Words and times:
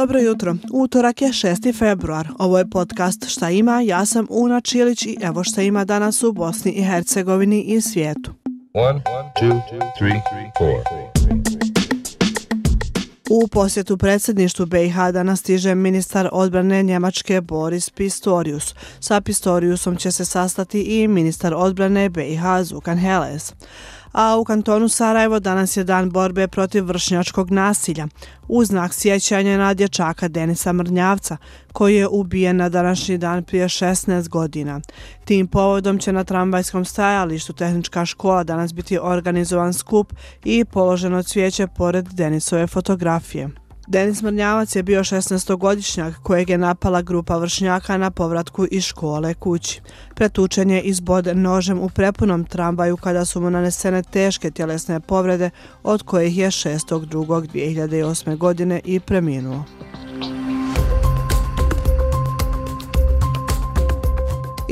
Dobro 0.00 0.18
jutro. 0.18 0.56
Utorak 0.72 1.22
je 1.22 1.28
6. 1.28 1.78
februar. 1.78 2.28
Ovo 2.38 2.58
je 2.58 2.70
podcast 2.70 3.28
Šta 3.28 3.50
ima? 3.50 3.80
Ja 3.80 4.06
sam 4.06 4.26
Una 4.30 4.60
Čilić 4.60 5.02
i 5.02 5.16
evo 5.22 5.44
šta 5.44 5.62
ima 5.62 5.84
danas 5.84 6.22
u 6.22 6.32
Bosni 6.32 6.72
i 6.72 6.82
Hercegovini 6.82 7.62
i 7.62 7.80
svijetu. 7.80 8.32
One, 8.74 9.00
two, 9.40 9.60
three, 9.98 10.20
U 13.30 13.48
posjetu 13.48 13.96
predsjedništvu 13.96 14.66
BiH 14.66 14.96
danas 15.12 15.40
stiže 15.40 15.74
ministar 15.74 16.28
odbrane 16.32 16.82
Njemačke 16.82 17.40
Boris 17.40 17.90
Pistorius. 17.90 18.74
Sa 19.00 19.20
Pistoriusom 19.20 19.96
će 19.96 20.12
se 20.12 20.24
sastati 20.24 20.82
i 20.82 21.08
ministar 21.08 21.54
odbrane 21.54 22.08
BiH 22.08 22.42
Zukan 22.62 22.98
Heles 22.98 23.52
a 24.12 24.36
u 24.36 24.44
kantonu 24.44 24.88
Sarajevo 24.88 25.40
danas 25.40 25.76
je 25.76 25.84
dan 25.84 26.10
borbe 26.10 26.48
protiv 26.48 26.84
vršnjačkog 26.84 27.50
nasilja. 27.50 28.06
U 28.48 28.64
znak 28.64 28.94
sjećanja 28.94 29.58
na 29.58 29.74
dječaka 29.74 30.28
Denisa 30.28 30.72
Mrnjavca, 30.72 31.36
koji 31.72 31.96
je 31.96 32.08
ubijen 32.08 32.56
na 32.56 32.68
današnji 32.68 33.18
dan 33.18 33.44
prije 33.44 33.68
16 33.68 34.28
godina. 34.28 34.80
Tim 35.24 35.46
povodom 35.46 35.98
će 35.98 36.12
na 36.12 36.24
tramvajskom 36.24 36.84
stajalištu 36.84 37.52
tehnička 37.52 38.06
škola 38.06 38.44
danas 38.44 38.74
biti 38.74 38.98
organizovan 39.02 39.72
skup 39.72 40.12
i 40.44 40.64
položeno 40.64 41.22
cvijeće 41.22 41.66
pored 41.66 42.08
Denisove 42.08 42.66
fotografije. 42.66 43.48
Denis 43.90 44.22
Mrnjavac 44.22 44.76
je 44.76 44.82
bio 44.82 45.00
16-godišnjak 45.00 46.14
kojeg 46.22 46.50
je 46.50 46.58
napala 46.58 47.02
grupa 47.02 47.36
vršnjaka 47.36 47.96
na 47.96 48.10
povratku 48.10 48.66
iz 48.70 48.84
škole 48.84 49.34
kući. 49.34 49.80
Pretučen 50.14 50.70
je 50.70 50.80
izbod 50.80 51.28
nožem 51.34 51.78
u 51.78 51.88
prepunom 51.88 52.44
tramvaju 52.44 52.96
kada 52.96 53.24
su 53.24 53.40
mu 53.40 53.50
nanesene 53.50 54.02
teške 54.02 54.50
tjelesne 54.50 55.00
povrede 55.00 55.50
od 55.82 56.02
kojih 56.02 56.38
je 56.38 56.46
6.2.2008. 56.46 58.36
godine 58.36 58.80
i 58.84 59.00
preminuo. 59.00 59.64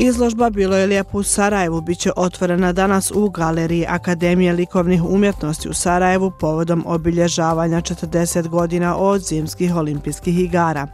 Izložba 0.01 0.51
Bilo 0.51 0.77
je 0.77 0.87
lijepo 0.87 1.19
u 1.19 1.23
Sarajevu 1.23 1.81
biće 1.81 2.11
otvorena 2.17 2.73
danas 2.73 3.11
u 3.15 3.31
Galeriji 3.31 3.87
Akademije 3.89 4.53
likovnih 4.53 5.03
umjetnosti 5.05 5.69
u 5.69 5.73
Sarajevu 5.73 6.33
povodom 6.41 6.85
obilježavanja 6.87 7.81
40 7.81 8.49
godina 8.49 8.97
od 8.97 9.21
zimskih 9.21 9.77
olimpijskih 9.77 10.39
igara. 10.39 10.87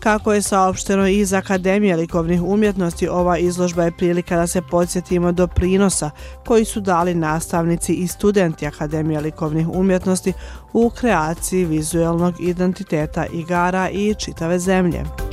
Kako 0.00 0.32
je 0.32 0.42
saopšteno 0.42 1.06
iz 1.06 1.32
Akademije 1.32 1.96
likovnih 1.96 2.42
umjetnosti, 2.42 3.08
ova 3.08 3.38
izložba 3.38 3.84
je 3.84 3.96
prilika 3.96 4.36
da 4.36 4.46
se 4.46 4.62
podsjetimo 4.62 5.32
do 5.32 5.46
prinosa 5.46 6.10
koji 6.46 6.64
su 6.64 6.80
dali 6.80 7.14
nastavnici 7.14 7.94
i 7.94 8.06
studenti 8.06 8.66
Akademije 8.66 9.20
likovnih 9.20 9.68
umjetnosti 9.68 10.32
u 10.72 10.90
kreaciji 10.90 11.64
vizuelnog 11.64 12.34
identiteta 12.40 13.26
igara 13.26 13.90
i 13.90 14.14
čitave 14.14 14.58
zemlje. 14.58 15.27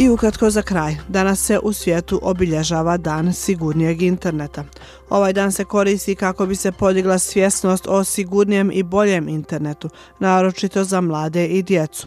I 0.00 0.08
ukratko 0.08 0.50
za 0.50 0.62
kraj, 0.62 0.96
danas 1.08 1.40
se 1.40 1.58
u 1.62 1.72
svijetu 1.72 2.20
obilježava 2.22 2.96
dan 2.96 3.32
sigurnijeg 3.32 4.02
interneta. 4.02 4.64
Ovaj 5.10 5.32
dan 5.32 5.52
se 5.52 5.64
koristi 5.64 6.14
kako 6.14 6.46
bi 6.46 6.56
se 6.56 6.72
podigla 6.72 7.18
svjesnost 7.18 7.86
o 7.88 8.04
sigurnijem 8.04 8.70
i 8.74 8.82
boljem 8.82 9.28
internetu, 9.28 9.88
naročito 10.18 10.84
za 10.84 11.00
mlade 11.00 11.46
i 11.46 11.62
djecu. 11.62 12.06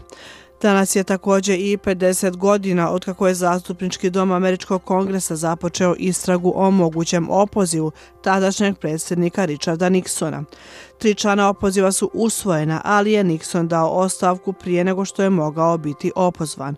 Danas 0.62 0.96
je 0.96 1.04
također 1.04 1.58
i 1.58 1.76
50 1.76 2.36
godina 2.36 2.90
od 2.90 3.04
kako 3.04 3.28
je 3.28 3.34
zastupnički 3.34 4.10
dom 4.10 4.32
Američkog 4.32 4.84
kongresa 4.84 5.36
započeo 5.36 5.94
istragu 5.98 6.52
o 6.56 6.70
mogućem 6.70 7.30
opozivu 7.30 7.92
tadašnjeg 8.22 8.78
predsjednika 8.78 9.44
Richarda 9.44 9.90
Nixona. 9.90 10.44
Tri 10.98 11.14
člana 11.14 11.48
opoziva 11.48 11.92
su 11.92 12.10
usvojena, 12.14 12.80
ali 12.84 13.12
je 13.12 13.24
Nixon 13.24 13.66
dao 13.66 13.88
ostavku 13.88 14.52
prije 14.52 14.84
nego 14.84 15.04
što 15.04 15.22
je 15.22 15.30
mogao 15.30 15.78
biti 15.78 16.12
opozvan. 16.16 16.76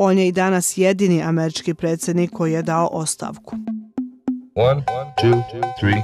On 0.00 0.18
je 0.18 0.28
i 0.28 0.32
danas 0.32 0.78
jedini 0.78 1.22
američki 1.22 1.74
predsjednik 1.74 2.30
koji 2.30 2.52
je 2.52 2.62
dao 2.62 2.88
ostavku. 2.92 3.56
One, 4.54 4.82
two, 5.22 5.42
three, 5.80 6.02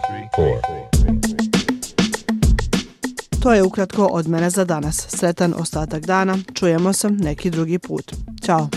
to 3.43 3.55
je 3.55 3.63
ukratko 3.63 4.05
od 4.05 4.29
mene 4.29 4.51
za 4.51 4.65
danas. 4.65 5.07
Sretan 5.09 5.55
ostatak 5.59 6.07
dana. 6.07 6.39
Čujemo 6.55 6.93
se 6.93 7.11
neki 7.11 7.51
drugi 7.51 7.79
put. 7.79 8.13
Ćao. 8.43 8.69